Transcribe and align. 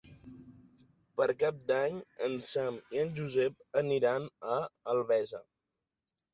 Per 1.21 1.27
Cap 1.43 1.59
d'Any 1.73 1.99
en 2.29 2.39
Sam 2.49 2.81
i 2.97 3.03
en 3.05 3.13
Josep 3.21 3.63
aniran 3.85 4.29
a 4.57 4.59
Albesa. 4.97 5.47